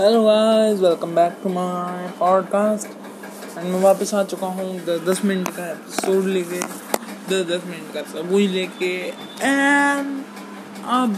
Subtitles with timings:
[0.00, 2.88] Hello guys welcome back to my podcast
[3.58, 6.60] and मैं वापस आ चुका हूँ दस दस मिनट का एपिसोड लेके
[7.30, 8.92] दस दस मिनट का सब वही लेके।
[9.42, 10.22] एंड
[10.84, 11.16] अब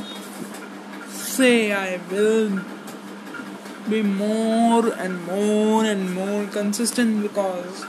[1.37, 2.49] से I will
[3.89, 7.85] be more and more and more consistent because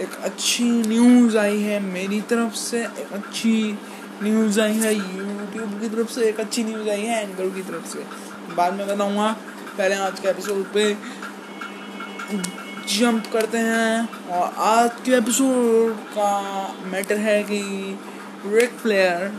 [0.00, 3.78] एक अच्छी न्यूज़ आई है मेरी तरफ़ से, एक अच्छी
[4.22, 7.86] न्यूज़ आई है यूट्यूब की तरफ़ से, एक अच्छी न्यूज़ आई है एंकर की तरफ़
[7.86, 8.06] से।
[8.56, 9.36] बाद में बताऊँगा
[9.80, 10.94] पहले आज के एपिसोड पे।
[12.94, 16.32] जंप करते हैं। और आज के एपिसोड का
[16.84, 17.60] मैटर है कि
[18.46, 19.32] Ric Flair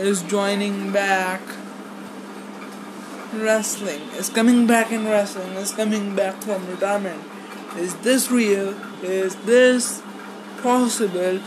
[0.00, 1.54] is joining back
[3.34, 9.36] wrestling is coming back in wrestling is coming back from retirement is this real is
[9.46, 9.90] this
[10.62, 11.40] possible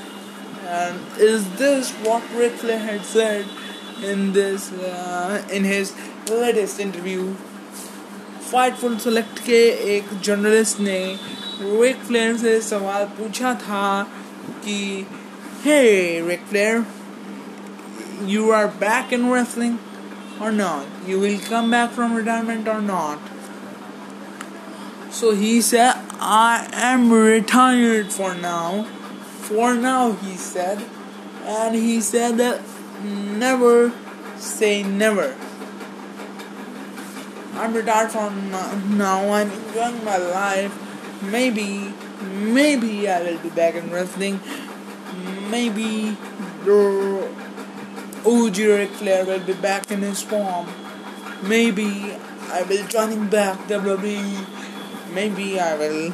[0.63, 3.47] and is this what Ric Flair had said
[4.05, 4.73] in this
[5.51, 5.93] in his
[6.29, 7.33] latest interview
[8.51, 9.61] Fightful Select के
[9.95, 10.99] एक journalist ने
[11.61, 13.85] rake flare से सवाल पूछा था
[14.65, 15.05] कि
[15.65, 15.81] hey
[16.27, 16.85] Ric Flair
[18.29, 19.77] you are back in wrestling
[20.41, 23.33] or not you will come back from retirement or not
[25.13, 28.81] so he say I am retired for now
[29.49, 30.79] for now he said
[31.47, 32.41] and he said
[33.39, 33.91] never
[34.43, 35.35] say never
[37.57, 39.31] I'm retired from now.
[39.33, 40.73] I'm enjoying my life.
[41.23, 44.41] Maybe, maybe I will be back in wrestling.
[45.49, 46.17] Maybe
[46.65, 47.29] the
[48.25, 50.67] OG Ric Flair will be back in his form.
[51.43, 52.17] Maybe
[52.51, 55.13] I will joining back WWE.
[55.13, 56.13] Maybe I will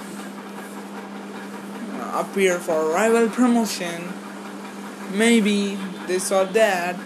[1.97, 4.13] uh, appear for rival promotion.
[5.11, 6.99] Maybe this or that,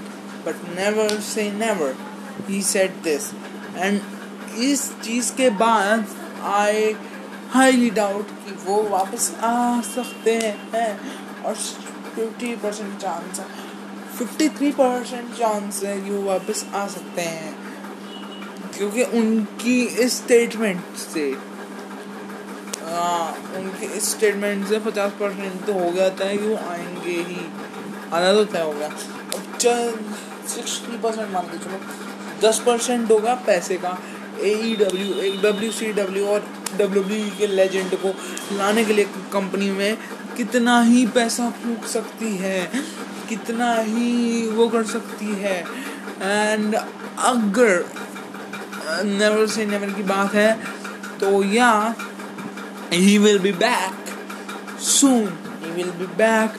[0.43, 1.95] but never say never.
[2.47, 3.33] He said this,
[3.75, 4.01] and
[4.57, 6.05] इस चीज़ के बाद
[6.41, 6.95] I
[7.49, 10.99] highly doubt कि वो वापस आ सकते हैं।
[11.43, 11.55] और
[12.15, 13.45] fifty percent chance है।
[14.17, 17.55] फिफ्टी थ्री परसेंट चांस है कि वो वापस आ सकते हैं।
[18.77, 21.55] क्योंकि उनकी स्टेटमेंट से
[22.91, 27.51] आ, उनके स्टेटमेंट से पचास परसेंट तो हो गया था कि वो आएँगे ही।
[28.13, 29.95] आना तो तय हो गया। अब चल
[30.47, 31.79] सिक्सटी परसेंट मान के चलो।
[32.47, 33.99] दस परसेंट होगा पैसे का।
[34.43, 36.47] A E W W C W और
[36.77, 38.13] डब्ल्यू के लेजेंड को
[38.57, 39.97] लाने के लिए कंपनी में
[40.37, 42.59] कितना ही पैसा फूक सकती है,
[43.29, 45.59] कितना ही वो कर सकती है।
[46.21, 47.85] एंड अगर
[49.05, 50.51] नेवर से नेवर की बात है
[51.19, 51.71] तो या
[52.93, 54.03] he will be back
[54.85, 55.27] soon.
[55.59, 56.57] He will be back,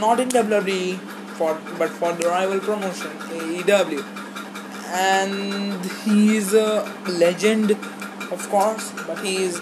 [0.00, 0.98] not in WWE
[1.36, 4.02] for, but for the rival promotion AEW
[4.93, 6.69] and he is a
[7.07, 7.71] legend
[8.31, 9.61] of course but he is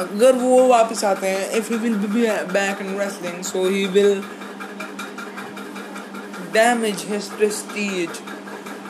[0.00, 4.20] अगर वो वापस आते हैं if he will be back in wrestling so he will
[6.52, 8.20] damage his prestige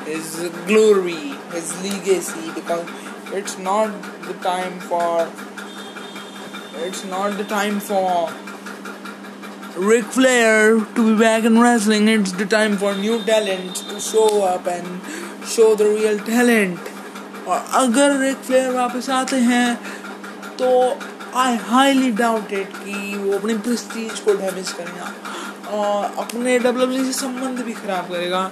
[0.08, 0.34] his
[0.66, 1.22] glory
[1.54, 2.84] his legacy because
[3.40, 5.28] it's not the time for
[6.88, 8.28] it's not the time for
[9.78, 12.08] Ric Flair to be back in wrestling.
[12.08, 15.00] It's the time for new talent to show up and
[15.45, 16.91] show the real talent.
[17.47, 19.75] और अगर Ric Flair वापस आते हैं
[20.59, 20.67] तो
[21.39, 25.13] I highly doubted कि वो अपनी Prestige को डैमेज करेगा।
[25.77, 28.51] और अपने डब्ल्यू से संबंध भी खराब करेगा।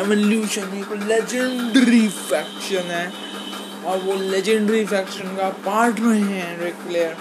[0.00, 3.06] एवोल्यूशन एक लेजेंडरी फैक्शन है।
[3.86, 7.16] और वो लेजेंडरी फैक्शन का पार्ट रहे हैं Ric Flair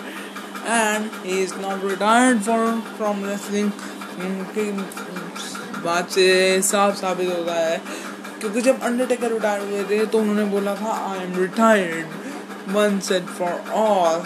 [0.67, 2.65] and he is not retired for
[2.97, 3.71] from wrestling
[4.19, 4.71] उनकी
[5.83, 6.27] बात से
[6.61, 7.81] साफ़ साबित होता है
[8.39, 13.25] क्योंकि जब अंडरटेकर रिटायर हुए थे तो उन्होंने बोला था I am retired one set
[13.39, 14.21] for all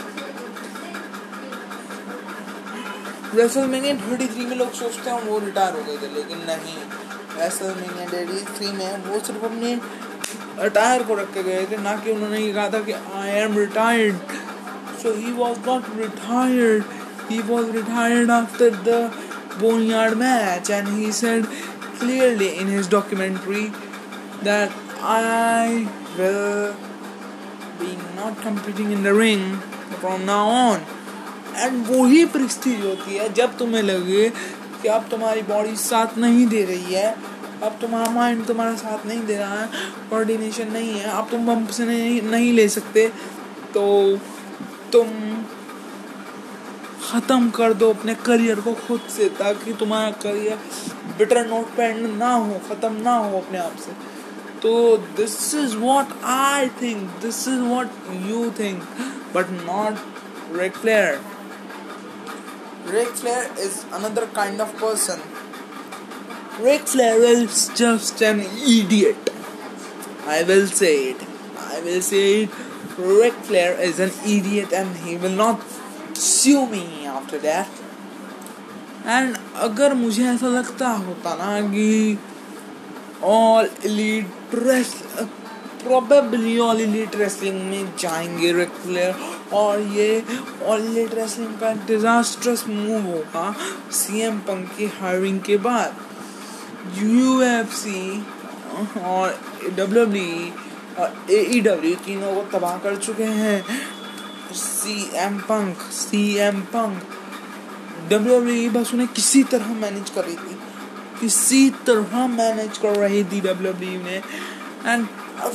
[3.36, 6.78] WrestleMania thirty three में लोग सोचते हैं, वो रिटायर हो गए थे, लेकिन नहीं।
[7.40, 9.74] रेसलमेनिया थर्टी थ्री में वो सिर्फ़ अपने
[10.60, 14.16] रिटायर को रख गए थे, ना कि उन्होंने ये कहा था कि I am retired
[15.04, 16.84] so he was not retired
[17.30, 19.12] he was retired after the
[19.62, 21.44] boneyard match, and he said
[21.98, 23.66] clearly in his documentary
[24.44, 25.88] that I
[26.18, 26.76] will
[27.80, 29.46] be not competing in the ring
[30.02, 30.80] from now on.
[31.56, 34.30] And वही prestige होती है जब तुम्हें लगे
[34.82, 37.16] कि अब तुम्हारी body साथ नहीं दे रही है,
[37.64, 39.68] अब तुम्हारा माइंड तुम्हारा साथ नहीं दे रहा है
[40.10, 43.08] कोऑर्डिनेशन नहीं है, अब तुम बम्प से नहीं नहीं ले सकते
[43.74, 43.84] तो
[44.94, 45.08] तुम
[47.04, 50.58] ख़त्म कर दो अपने करियर को खुद से ताकि तुम्हारा करियर
[51.18, 53.92] बिटर नोट पे एंड ना हो, ख़त्म ना हो अपने आप से।
[54.64, 57.88] तो this is what I think this is what
[58.30, 58.84] you think
[59.36, 61.22] but not Ric Flair
[62.86, 65.22] Ric Flair is another kind of person.
[66.60, 69.30] Ric Flair is just an idiot.
[70.28, 71.24] I will say it.
[71.58, 72.50] I will say it.
[72.98, 75.64] Ric Flair is an idiot and he will not
[76.14, 77.68] sue me after that.
[79.06, 82.18] And अगर मुझे ऐसा लगता होता ना कि
[83.24, 84.94] all elite race
[85.84, 89.16] probably all elite wrestling में जाएँगे regular
[89.54, 90.24] और ये
[90.66, 93.56] ऑल इलीट रेसलिंग का डिजास्ट्रस मूव होगा
[93.92, 95.96] सी एम पंक की हायरिंग के बाद।
[96.98, 98.24] यू एफ़ सी
[99.06, 99.40] और
[99.78, 100.06] डब्ल्यू
[101.02, 103.64] और ए ई डब्ल्यू तीनों को तबाह कर चुके हैं।
[104.54, 107.02] C M Punk C M Punk
[108.10, 110.58] W बस उन्हें किसी तरह मैनेज कर रही थी।
[111.24, 114.22] किसी तरह मैनेज कर रही थी डब्ल्यू ने।
[114.86, 115.08] And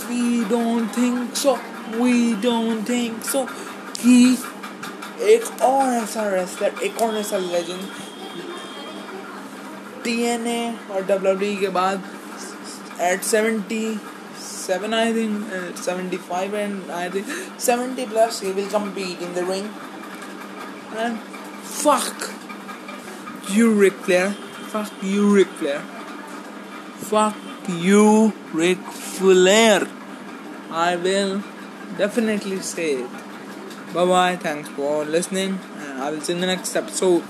[0.05, 1.59] we don't think so
[1.95, 3.45] we don't think so
[4.01, 4.39] कि
[5.21, 7.89] एक और ऐसा रेसलर एक और ऐसा लेजेंड
[10.05, 12.03] टी एन ए और डब्ल्यू के बाद
[13.01, 14.01] eight seventy
[14.69, 17.27] seven I think uh, 75 and I think
[17.59, 19.71] 70 plus he will compete the ring.
[20.97, 21.19] And
[21.85, 22.31] fuck
[23.49, 24.35] you Ric Flair
[24.69, 25.81] fuck you Ric Flair.
[27.11, 27.37] Fuck
[27.69, 29.89] you Ric Flair.
[30.71, 31.43] I will
[31.97, 33.11] definitely say it.
[33.95, 37.23] Bye bye thanks for listening and I will see you in the next episode